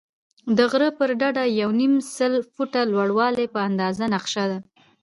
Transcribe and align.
د 0.57 0.59
غره 0.71 0.89
پر 0.97 1.09
ډډه 1.19 1.43
د 1.49 1.55
یو 1.61 1.69
نیم 1.79 1.93
سل 2.15 2.33
فوټه 2.53 2.81
لوړوالی 2.91 3.45
په 3.53 3.59
اندازه 3.69 4.05
نقشه 4.13 4.45
ده. 4.51 4.59